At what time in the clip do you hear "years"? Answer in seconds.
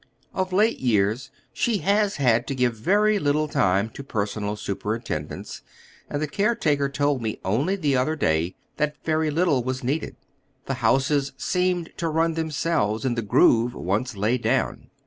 0.79-1.29